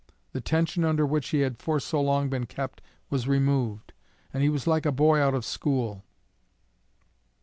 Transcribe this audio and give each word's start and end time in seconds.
The 0.31 0.41
tension 0.41 0.83
under 0.83 1.05
which 1.05 1.29
he 1.29 1.41
had 1.41 1.59
for 1.59 1.79
so 1.79 2.01
long 2.01 2.27
been 2.27 2.47
kept 2.47 2.81
was 3.11 3.27
removed, 3.27 3.93
and 4.33 4.41
he 4.41 4.49
was 4.49 4.65
like 4.65 4.87
a 4.87 4.91
boy 4.91 5.19
out 5.19 5.35
of 5.35 5.45
school. 5.45 6.03